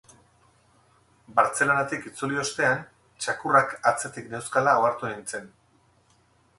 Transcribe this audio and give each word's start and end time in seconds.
Bartzelonatik 1.39 2.09
itzuli 2.11 2.41
ostean, 2.45 2.83
txakurrak 3.25 3.79
atzetik 3.93 4.35
neuzkala 4.35 4.77
ohartu 4.83 5.15
nintzen. 5.15 5.51